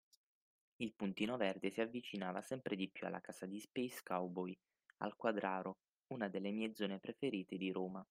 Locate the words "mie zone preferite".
6.49-7.55